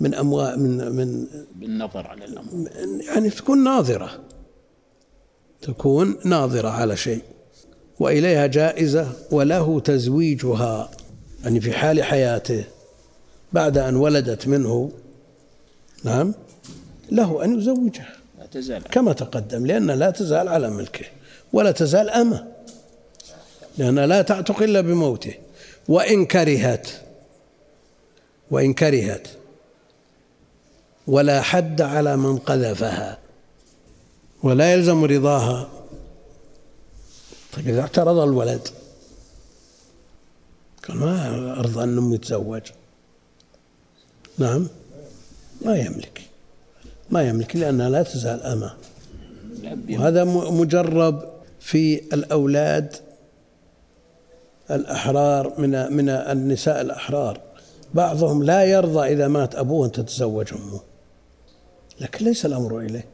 من 0.00 0.14
أموال 0.14 0.60
من 0.60 0.92
من 0.92 1.26
بالنظر 1.54 2.06
على 2.06 2.24
الأمر 2.24 2.68
يعني 3.08 3.30
تكون 3.30 3.64
ناظرة. 3.64 4.10
تكون 5.62 6.16
ناظرة 6.24 6.68
على 6.68 6.96
شيء. 6.96 7.22
وإليها 8.00 8.46
جائزة 8.46 9.12
وله 9.30 9.80
تزويجها. 9.80 10.90
يعني 11.44 11.60
في 11.60 11.72
حال 11.72 12.02
حياته. 12.02 12.64
بعد 13.52 13.78
أن 13.78 13.96
ولدت 13.96 14.48
منه. 14.48 14.90
نعم. 16.04 16.34
له 17.10 17.44
أن 17.44 17.58
يزوجها 17.58 18.16
لا 18.38 18.46
تزال 18.46 18.82
كما 18.82 19.12
تقدم 19.12 19.66
لأن 19.66 19.90
لا 19.90 20.10
تزال 20.10 20.48
على 20.48 20.70
ملكه 20.70 21.06
ولا 21.52 21.70
تزال 21.70 22.10
أمة 22.10 22.46
لأنها 23.78 24.06
لا 24.06 24.22
تعتق 24.22 24.62
إلا 24.62 24.80
بموته. 24.80 25.34
وإن 25.88 26.26
كرهت 26.26 26.88
وإن 28.50 28.74
كرهت 28.74 29.28
ولا 31.06 31.42
حد 31.42 31.80
على 31.80 32.16
من 32.16 32.38
قذفها 32.38 33.18
ولا 34.42 34.72
يلزم 34.72 35.04
رضاها. 35.04 35.68
طيب 37.52 37.68
إذا 37.68 37.80
اعترض 37.80 38.18
الولد 38.18 38.68
قال 40.88 40.96
ما 40.96 41.52
أرضى 41.60 41.82
أن 41.84 41.98
أمي 41.98 42.18
تزوج؟ 42.18 42.62
نعم 44.38 44.68
ما 45.64 45.76
يملك. 45.76 46.22
ما 47.10 47.28
يملك 47.28 47.56
لأنها 47.56 47.88
لا 47.90 48.02
تزال 48.02 48.42
أمة. 48.42 48.74
وهذا 49.90 50.24
مجرب 50.50 51.22
في 51.60 52.14
الأولاد 52.14 52.96
الأحرار 54.70 55.60
من 55.60 55.92
من 55.92 56.08
النساء 56.08 56.80
الأحرار. 56.80 57.40
بعضهم 57.94 58.42
لا 58.42 58.64
يرضى 58.64 59.12
إذا 59.12 59.28
مات 59.28 59.54
أبوه 59.54 59.86
أن 59.86 59.92
تتزوج 59.92 60.54
أمه. 60.54 60.80
لكن 62.00 62.24
ليس 62.24 62.46
الأمر 62.46 62.80
إليه. 62.80 63.04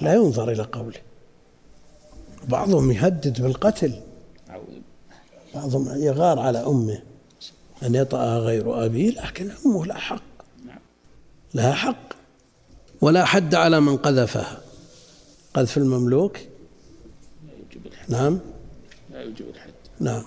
لا 0.00 0.14
ينظر 0.14 0.50
إلى 0.50 0.62
قوله. 0.62 1.00
بعضهم 2.48 2.92
يهدد 2.92 3.42
بالقتل. 3.42 4.00
بعضهم 5.54 6.02
يغار 6.02 6.38
على 6.38 6.58
أمه. 6.58 7.02
أن 7.82 7.94
يطأها 7.94 8.38
غير 8.38 8.84
أبيه 8.84 9.10
لكن 9.10 9.50
أمه 9.66 9.86
لا 9.86 9.98
حق. 9.98 10.22
لها 11.54 11.72
حق. 11.72 12.23
ولا 13.04 13.24
حد 13.24 13.54
على 13.54 13.80
من 13.80 13.96
قذفها. 13.96 14.60
قذف 15.54 15.76
المملوك؟ 15.76 16.36
لا 16.38 17.52
يوجب 17.58 17.86
الحد 17.86 18.10
نعم. 18.10 18.38
لا 19.12 19.20
يوجب 19.20 19.44
الحد. 19.54 19.72
نعم. 20.00 20.24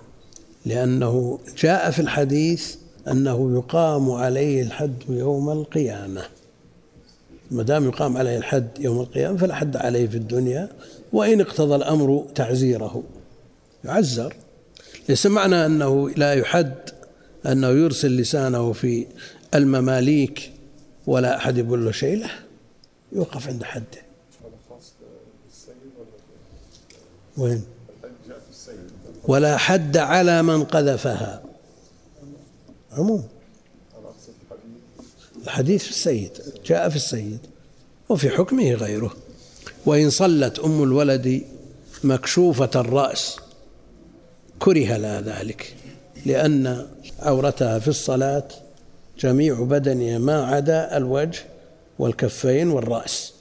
لأنه 0.66 1.40
جاء 1.58 1.92
في 1.92 2.00
الحديث 2.00 2.76
أنه 3.08 3.56
يقام 3.56 4.12
عليه 4.12 4.62
الحد 4.62 5.04
يوم 5.10 5.50
القيامة. 5.50 6.24
ما 7.52 7.64
دام 7.64 7.86
يقام 7.86 8.18
عليه 8.18 8.38
الحد 8.38 8.68
يوم 8.80 9.00
القيامة 9.00 9.38
فلا 9.38 9.56
حد 9.56 9.78
عليه 9.78 10.08
في 10.08 10.18
الدنيا 10.18 10.70
وإن 11.14 11.42
اقتضى 11.42 11.76
الأمر 11.76 12.26
تعزيره. 12.36 13.04
يعزر. 13.84 14.34
ليس 15.10 15.26
معنى 15.26 15.66
أنه 15.66 16.10
لا 16.10 16.34
يحد 16.34 16.76
أنه 17.46 17.68
يرسل 17.68 18.18
لسانه 18.18 18.74
في 18.74 19.06
المماليك 19.54 20.52
ولا 21.08 21.38
أحد 21.38 21.58
يقول 21.58 21.86
له 21.86 21.92
شيء؟ 21.92 22.18
له 22.18 22.47
يوقف 23.12 23.48
عند 23.48 23.64
حده 23.64 24.02
وين؟ 27.38 27.66
ولا 29.24 29.58
حد 29.58 29.98
على 29.98 30.44
من 30.44 30.64
قذفها. 30.64 31.44
عموم. 32.92 33.28
الحديث 35.44 35.84
في 35.84 35.90
السيد 35.90 36.32
جاء 36.66 36.90
في 36.90 36.96
السيد 36.96 37.40
وفي 38.10 38.30
حكمه 38.30 38.72
غيره. 38.74 39.14
وإن 39.86 40.10
صلت 40.10 40.60
أم 40.60 40.84
الولد 40.84 41.44
مكشوفة 42.04 42.70
الرأس 42.76 43.38
كره 44.60 44.98
لها 44.98 45.22
ذلك 45.22 45.76
لأن 46.26 46.88
عورتها 47.20 47.80
في 47.80 47.88
الصلاة 47.88 48.48
جميع 49.20 49.64
بدنها 49.64 50.18
ما 50.18 50.46
عدا 50.46 50.98
الوجه 50.98 51.46
والكفين 52.00 52.70
والرأس. 52.70 53.34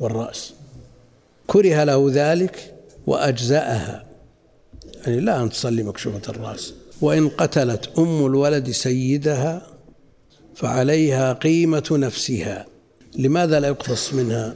والرأس. 0.00 0.52
كره 1.46 1.84
له 1.84 2.06
ذلك 2.10 2.74
وأجزأها. 3.06 4.04
يعني 5.06 5.20
لا 5.20 5.42
أن 5.42 5.50
تصلي 5.50 5.82
مكشوفة 5.82 6.22
الرأس. 6.28 6.74
وإن 7.00 7.28
قتلت 7.28 7.98
أم 7.98 8.26
الولد 8.26 8.70
سيدها 8.70 9.66
فعليها 10.54 11.32
قيمة 11.32 11.88
نفسها. 11.92 12.66
لماذا 13.16 13.60
لا 13.60 13.68
يقتص 13.68 14.12
منها؟ 14.12 14.54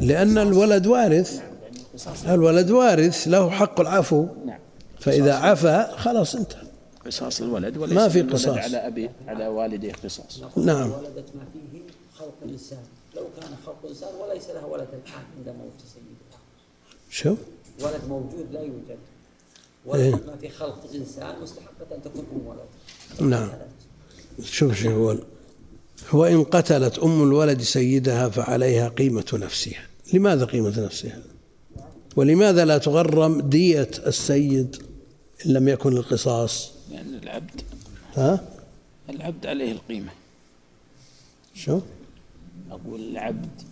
لأن 0.00 0.38
الولد 0.38 0.86
وارث. 0.86 1.40
الولد 2.28 2.70
وارث 2.70 3.28
له 3.28 3.50
حق 3.50 3.80
العفو. 3.80 4.26
نعم. 4.46 4.58
فإذا 5.00 5.34
عفا 5.34 5.96
خلاص 5.96 6.34
انتهى. 6.34 6.71
قصاص 7.06 7.40
الولد 7.40 7.76
وليس 7.76 7.94
ما 7.94 8.08
في 8.08 8.22
قصاص. 8.22 8.58
على 8.58 8.76
أبي 8.76 9.10
على 9.26 9.48
والديه 9.48 9.92
قصاص. 9.92 10.42
نعم. 10.56 10.90
ولدت 10.90 11.28
ما 11.34 11.44
فيه 11.52 11.80
خلق 12.14 12.34
الإنسان. 12.44 12.82
لو 13.16 13.22
كان 13.40 13.50
خلق 13.66 13.78
الإنسان 13.84 14.14
وليس 14.14 14.50
له 14.50 14.66
ولد 14.66 14.88
الآن 14.92 15.22
عند 15.36 15.56
موت 15.58 15.80
سيده. 15.94 16.38
شو؟ 17.10 17.34
ولد 17.80 18.00
موجود 18.08 18.46
لا 18.52 18.60
يوجد. 18.60 18.98
ولد 19.86 20.00
إيه؟ 20.00 20.10
ما 20.12 20.36
في 20.40 20.48
خلق 20.48 20.84
الإنسان 20.90 21.34
مستحقة 21.42 21.96
أن 21.96 22.02
تكون 22.02 22.26
أم 22.32 22.46
ولد. 22.46 23.30
نعم. 23.30 23.48
شوف 24.44 24.74
شو 24.74 24.90
يقول 24.90 25.22
وإن 26.12 26.44
قتلت 26.44 26.98
أم 26.98 27.22
الولد 27.22 27.60
سيدها 27.60 28.28
فعليها 28.28 28.88
قيمة 28.88 29.24
نفسها. 29.32 29.86
لماذا 30.14 30.44
قيمة 30.44 30.80
نفسها؟ 30.80 31.18
ولماذا 32.16 32.64
لا 32.64 32.78
تغرم 32.78 33.40
دية 33.40 33.90
السيد 34.06 34.76
إن 35.46 35.52
لم 35.52 35.68
يكن 35.68 35.96
القصاص 35.96 36.72
لأن 36.92 37.12
يعني 37.12 37.22
العبد. 37.22 37.60
ها؟ 38.16 38.44
العبد 39.10 39.46
عليه 39.46 39.72
القيمة. 39.72 40.10
شو؟ 41.54 41.80
أقول 42.70 43.00
العبد. 43.00 43.62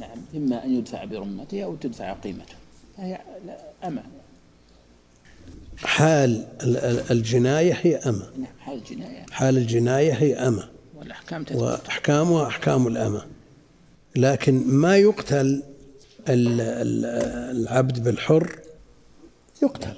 نعم 0.00 0.18
إما 0.36 0.64
أن 0.64 0.74
يدفع 0.74 1.04
برمته 1.04 1.64
أو 1.64 1.76
تدفع 1.76 2.12
قيمته. 2.12 2.54
فهي 2.96 3.20
أما 3.84 4.02
حال 5.76 6.46
الجناية 7.10 7.72
هي 7.82 7.96
أما 7.96 8.30
نعم 8.36 8.52
حال 8.60 8.78
الجناية. 8.78 9.26
حال 9.30 9.58
الجناية 9.58 10.12
هي 10.12 10.34
أما 10.34 10.68
والأحكام 10.94 11.44
وأحكامها 11.54 12.46
أحكام 12.46 12.86
الأمة 12.86 13.26
لكن 14.16 14.66
ما 14.66 14.96
يقتل 14.96 15.62
العبد 16.28 18.04
بالحر 18.04 18.58
يقتل. 19.62 19.94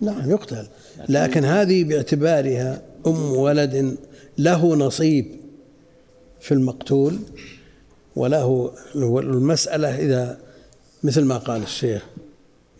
نعم 0.00 0.30
يقتل. 0.30 0.66
لكن 1.08 1.44
هذه 1.44 1.84
باعتبارها 1.84 2.82
أم 3.06 3.32
ولد 3.32 3.96
له 4.38 4.76
نصيب 4.76 5.40
في 6.40 6.54
المقتول 6.54 7.18
وله 8.16 8.72
المسألة 8.94 9.98
إذا 9.98 10.38
مثل 11.04 11.24
ما 11.24 11.38
قال 11.38 11.62
الشيخ 11.62 12.06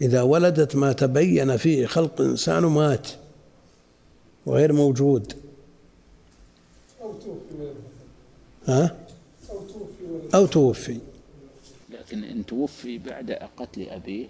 إذا 0.01 0.23
ولدت 0.23 0.77
ما 0.77 0.93
تبين 0.93 1.57
فيه 1.57 1.87
خلق 1.87 2.21
إنسان 2.21 2.63
مات 2.63 3.09
وغير 4.47 4.73
موجود. 4.73 5.33
أو 7.03 7.13
توفي 7.13 7.73
ها؟ 8.67 8.97
أو 9.51 9.59
توفي 9.59 10.35
أو 10.35 10.47
توفي. 10.47 10.99
لكن 11.91 12.25
إن 12.25 12.47
توفي 12.47 12.99
بعد 12.99 13.31
قتل 13.57 13.89
أبيه 13.89 14.27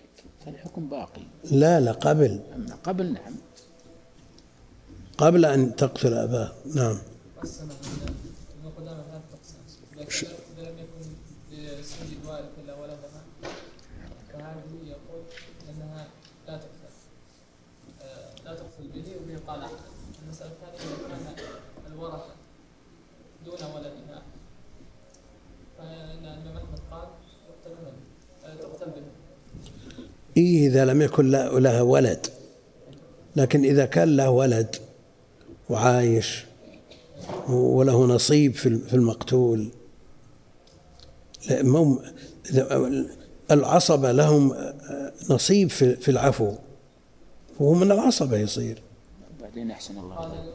فالحكم 0.53 0.89
باقي 0.89 1.23
لا 1.51 1.81
لا 1.81 1.93
قبل 1.93 2.41
قبل 2.85 3.13
نعم 3.13 3.35
قبل 5.19 5.45
أن 5.45 5.77
تقتل 5.77 6.15
أباه 6.15 6.53
نعم 6.75 6.99
إيه 7.37 7.79
إذا 30.69 30.85
لم 30.85 31.03
يكن 31.03 31.31
لها 31.31 31.83
ولد. 31.83 32.27
لكن 33.37 33.65
إذا 33.65 33.87
كان 33.87 34.17
له 34.17 34.31
ولد 34.31 34.77
وعايش 35.71 36.45
وله 37.49 38.07
نصيب 38.07 38.55
في 38.55 38.95
المقتول 38.95 39.69
العصبة 43.51 44.13
لهم 44.13 44.55
نصيب 45.31 45.71
في 45.71 46.09
العفو 46.09 46.55
وهو 47.61 47.75
من 47.75 47.93
العصبة 47.93 48.37
يصير. 48.37 48.83
بعدين 49.41 49.71
أحسن 49.71 49.99
الله 49.99 50.47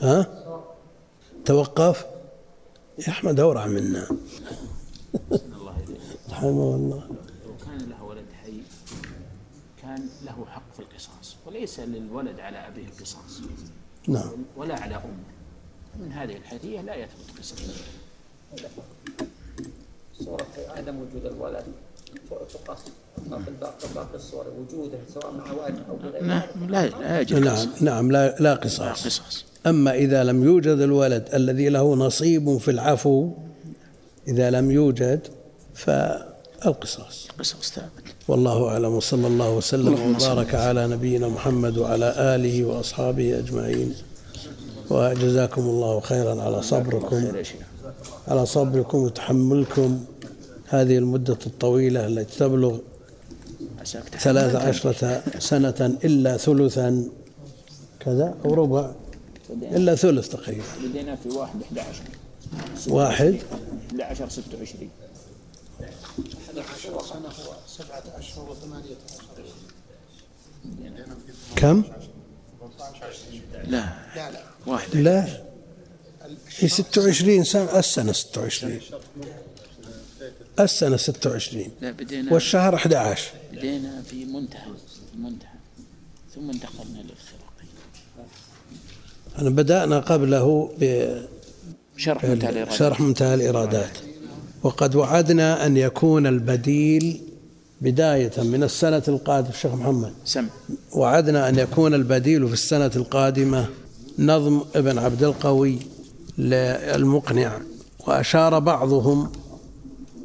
ها؟ 0.00 0.26
توقف. 1.44 2.06
يا 2.98 3.08
أحمد 3.08 3.40
أورع 3.40 3.66
منا. 3.66 4.08
رحمه 6.30 6.74
الله 6.74 7.02
له 10.24 10.46
حق 10.46 10.72
في 10.72 10.80
القصاص 10.80 11.36
وليس 11.50 11.80
للولد 11.80 12.40
على 12.40 12.58
أبيه 12.58 12.84
القصاص 12.84 13.40
نعم. 14.08 14.30
ولا 14.56 14.74
على 14.74 14.94
أمه. 14.94 16.00
من 16.00 16.12
هذه 16.12 16.36
الحيثية 16.36 16.80
لا 16.80 16.94
يثبت 16.94 17.38
قصاص. 17.38 17.58
صورة 20.24 20.46
عدم 20.68 20.96
وجود 20.96 21.26
الولد. 21.26 21.64
تقاس 22.30 22.78
باقي 23.94 24.14
الصور 24.14 24.46
وجوده 24.58 24.98
سواء 25.14 25.32
مع 25.32 25.52
والد 25.52 25.82
أو 25.88 25.96
بغيره. 25.96 26.24
نعم 26.24 26.48
لا 26.68 26.86
لا 26.86 27.40
نعم 27.40 27.68
نعم 27.80 28.12
لا 28.12 28.36
لا 28.40 28.54
قصاص. 28.54 28.80
لا 28.80 28.92
قصاص. 28.92 29.44
أما 29.66 29.94
إذا 29.94 30.24
لم 30.24 30.44
يوجد 30.44 30.78
الولد 30.78 31.28
الذي 31.34 31.68
له 31.68 31.94
نصيب 31.94 32.58
في 32.58 32.70
العفو 32.70 33.32
إذا 34.28 34.50
لم 34.50 34.70
يوجد 34.70 35.26
فالقصاص. 35.74 37.28
القصاص 37.30 37.72
ثابت 37.72 37.99
والله 38.30 38.68
أعلم 38.68 38.92
وصلى 38.94 39.26
الله 39.26 39.50
وسلم 39.50 40.14
وبارك 40.14 40.54
على 40.54 40.86
نبينا 40.86 41.28
محمد 41.28 41.78
وعلى 41.78 42.14
آله 42.34 42.64
وأصحابه 42.64 43.38
أجمعين. 43.38 43.94
وجزاكم 44.90 45.62
الله 45.62 46.00
خيرا 46.00 46.42
على 46.42 46.62
صبركم 46.62 47.32
على 48.28 48.46
صبركم 48.46 48.98
وتحملكم. 48.98 50.04
هذه 50.66 50.98
المدة 50.98 51.38
الطويلة 51.46 52.06
التي 52.06 52.38
تبلغ 52.38 52.78
ثلاث 54.18 54.54
عشرة 54.54 55.22
سنة 55.38 55.98
إلا 56.04 56.36
ثلثا. 56.36 57.04
كذا 58.00 58.34
أو 58.44 58.54
ربع. 58.54 58.90
إلا 59.62 59.94
ثلث 59.94 60.28
تقريبا. 60.28 60.62
بدينا 60.84 61.16
في 61.16 61.28
واحد 61.28 61.62
11 61.62 62.02
واحد. 62.88 63.36
11 63.90 64.28
26 64.28 64.90
11 66.58 66.94
وكان 66.94 67.22
هو 67.22 67.54
سبعة 67.66 68.02
أشهر 68.18 68.50
وثمانية. 68.50 68.96
أشهر 69.08 69.44
كم؟ 71.56 71.82
لا. 73.66 73.94
لا 74.16 74.30
لا. 74.30 74.42
واحد 74.66 74.96
لا. 74.96 75.26
في 76.48 76.68
26 76.68 77.44
سنة 77.44 77.78
السنة 77.78 78.12
26 78.12 78.80
السنة 80.60 80.96
26 80.96 81.70
لا 81.80 81.90
بدينا. 81.90 82.32
والشهر 82.32 82.74
11 82.74 83.28
بدينا 83.52 84.02
في 84.02 84.24
منتهى 84.24 84.66
منتهى. 85.18 85.48
ثم 86.34 86.50
انتقلنا 86.50 86.98
للخراقين 86.98 87.70
أنا 89.38 89.50
بدأنا 89.50 89.98
قبله 90.00 90.74
ب 90.80 91.10
شرح 91.96 92.24
منتهى 92.24 92.50
الإرادات. 92.50 92.72
شرح 92.78 93.00
منتهى 93.00 93.34
الإرادات. 93.34 93.98
وقد 94.62 94.94
وعدنا 94.94 95.66
أن 95.66 95.76
يكون 95.76 96.26
البديل 96.26 97.20
بداية 97.80 98.32
من 98.38 98.62
السنة 98.62 99.02
القادمة. 99.08 99.50
الشيخ 99.50 99.74
محمد 99.74 100.12
سم. 100.24 100.46
وعدنا 100.92 101.48
أن 101.48 101.58
يكون 101.58 101.94
البديل 101.94 102.48
في 102.48 102.52
السنة 102.52 102.90
القادمة 102.96 103.68
نظم 104.18 104.60
ابن 104.74 104.98
عبد 104.98 105.22
القوي 105.22 105.78
للمقنع. 106.38 107.60
وأشار 108.06 108.58
بعضهم 108.58 109.32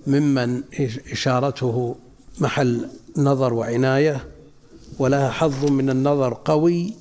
ممن 0.08 0.64
إشارته 1.12 1.96
محل 2.40 2.88
نظر 3.18 3.54
وعناية 3.54 4.24
ولها 5.00 5.30
حظ 5.30 5.66
من 5.72 5.90
النظر 5.90 6.42
قوي 6.46 6.94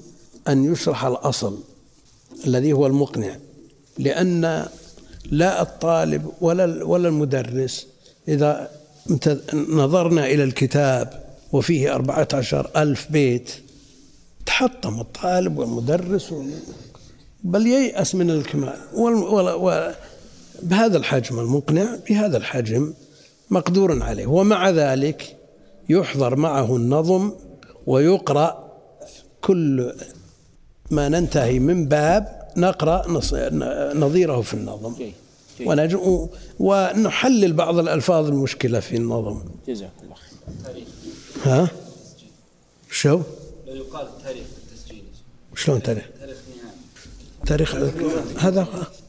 أن 0.48 0.72
يشرح 0.72 1.04
الأصل 1.04 1.58
الذي 2.46 2.72
هو 2.72 2.86
المقنع. 2.86 3.36
لأن 3.98 4.66
لا 5.30 5.62
الطالب 5.62 6.30
ولا 6.40 6.84
ولا 6.84 7.08
المدرس 7.08 7.86
إذا 8.28 8.70
نظرنا 9.54 10.26
إلى 10.26 10.44
الكتاب 10.44 11.24
وفيه 11.52 11.94
أربعة 11.94 12.28
عشر 12.34 12.70
ألف 12.76 13.06
بيت 13.10 13.50
تحطم 14.46 15.00
الطالب 15.00 15.58
والمدرس. 15.58 16.34
بل 17.44 17.66
ييأس 17.66 18.14
من 18.14 18.30
الكمال. 18.30 18.76
بهذا 20.62 20.96
الحجم 20.96 21.38
المقنع 21.38 21.96
بهذا 22.08 22.36
الحجم 22.36 22.94
مقدور 23.50 24.02
عليه 24.02 24.26
ومع 24.26 24.70
ذلك 24.70 25.36
يحضر 25.88 26.36
معه 26.36 26.76
النظم 26.76 27.32
ويقرأ 27.86 28.72
كل 29.40 29.92
ما 30.90 31.08
ننتهي 31.08 31.58
من 31.58 31.86
باب 31.88 32.43
نقرأ 32.56 33.08
نظيره 33.94 34.40
في 34.40 34.54
النظم. 34.54 34.94
ونجو 35.66 36.28
ونحلل 36.58 37.52
بعض 37.52 37.78
الألفاظ 37.78 38.26
المشكلة 38.26 38.80
في 38.80 38.96
النظم. 38.96 39.40
جزاك 39.68 39.90
الله 40.02 40.14
خير. 40.64 40.84
ها؟ 41.44 41.68
شو؟ 42.90 43.20
لو 43.66 43.74
يقال 43.74 44.08
تاريخ 44.24 44.46
التسجيل. 44.72 45.02
شلون 45.56 45.82
تاريخ؟ 45.82 46.04
تاريخ 47.46 47.72
تاريخ 47.72 47.94
هذا 48.38 48.66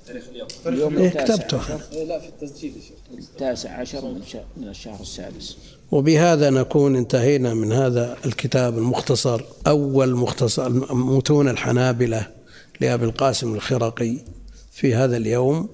تاريخ 0.07 0.23
اليوم. 0.31 0.47
اليوم. 0.65 0.97
إيه 0.97 1.09
كتبته. 1.09 1.59
إيه، 1.93 2.03
لا 2.03 2.19
في 2.19 2.27
التسجيل 2.27 2.73
التاسع 3.17 3.79
عشر 3.79 4.05
من, 4.05 4.21
من 4.57 4.67
الشهر 4.67 5.01
السادس. 5.01 5.57
وبهذا 5.91 6.49
نكون 6.49 6.95
انتهينا 6.95 7.53
من 7.53 7.71
هذا 7.71 8.17
الكتاب 8.25 8.77
المختصر 8.77 9.41
أول 9.67 10.15
مختصر 10.15 10.69
متون 10.93 11.49
الحنابلة. 11.49 12.34
لأبي 12.81 13.05
القاسم 13.05 13.55
الخرقي 13.55 14.17
في 14.71 14.95
هذا 14.95 15.17
اليوم 15.17 15.69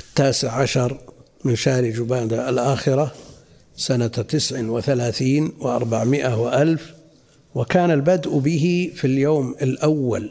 التاسع 0.00 0.52
عشر 0.52 0.98
من 1.44 1.56
شهر 1.56 1.90
جبادة 1.90 2.48
الآخرة 2.48 3.14
سنة 3.76 4.06
تسع 4.06 4.60
وثلاثين 4.60 5.52
وأربعمائة 5.60 6.42
وألف 6.42 6.94
وكان 7.54 7.90
البدء 7.90 8.38
به 8.38 8.92
في 8.94 9.06
اليوم 9.06 9.54
الأول 9.62 10.30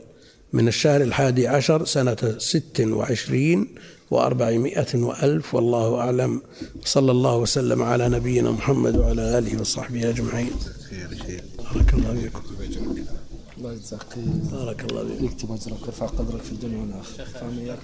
من 0.54 0.68
الشهر 0.68 1.02
الحادي 1.02 1.48
عشر 1.48 1.86
سنة 1.86 2.36
ست 2.38 2.80
وعشرين 2.80 3.68
وأربعمائة 4.12 4.96
وألف 4.96 5.56
والله 5.56 6.00
أعلم. 6.00 6.42
صلى 6.86 7.12
الله 7.12 7.38
وسلم 7.38 7.84
على 7.84 8.10
نبينا 8.10 8.52
محمد 8.52 8.98
وعلى 8.98 9.38
آله 9.38 9.62
وصحبه 9.62 10.10
أجمعين. 10.10 10.52
بارك 11.74 11.94
الله 11.94 12.14
فيكم. 12.22 12.83
الله 13.74 13.82
يجزاك 13.82 14.18
بارك 14.52 14.92
الله 14.92 15.04
فيكم 15.04 15.26
يكتب 15.26 15.52
أجرك 15.52 15.82
ويرفع 15.82 16.06
قدرك 16.06 16.42
في 16.42 16.52
الدنيا 16.52 16.82
والآخرة. 16.82 17.24
فاهم 17.26 17.60
إياك 17.60 17.80